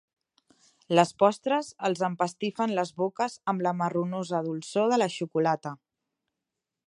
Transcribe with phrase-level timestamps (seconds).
[0.99, 5.77] Les postres els empastifen les boques amb la marronosa dolçor de la xocolata.